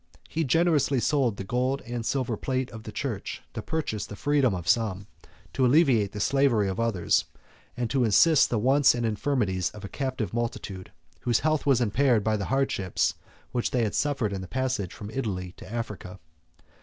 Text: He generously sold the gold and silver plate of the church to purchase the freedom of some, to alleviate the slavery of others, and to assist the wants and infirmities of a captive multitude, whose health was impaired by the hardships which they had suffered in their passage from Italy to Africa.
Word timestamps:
He 0.27 0.43
generously 0.43 0.99
sold 0.99 1.37
the 1.37 1.43
gold 1.43 1.83
and 1.85 2.03
silver 2.03 2.35
plate 2.35 2.71
of 2.71 2.85
the 2.85 2.91
church 2.91 3.43
to 3.53 3.61
purchase 3.61 4.03
the 4.07 4.15
freedom 4.15 4.55
of 4.55 4.67
some, 4.67 5.05
to 5.53 5.63
alleviate 5.63 6.11
the 6.11 6.19
slavery 6.19 6.67
of 6.67 6.79
others, 6.79 7.25
and 7.77 7.87
to 7.91 8.05
assist 8.05 8.49
the 8.49 8.57
wants 8.57 8.95
and 8.95 9.05
infirmities 9.05 9.69
of 9.69 9.85
a 9.85 9.87
captive 9.87 10.33
multitude, 10.33 10.91
whose 11.19 11.41
health 11.41 11.67
was 11.67 11.81
impaired 11.81 12.23
by 12.23 12.35
the 12.35 12.45
hardships 12.45 13.13
which 13.51 13.69
they 13.69 13.83
had 13.83 13.93
suffered 13.93 14.33
in 14.33 14.41
their 14.41 14.47
passage 14.47 14.91
from 14.91 15.11
Italy 15.11 15.51
to 15.57 15.71
Africa. 15.71 16.19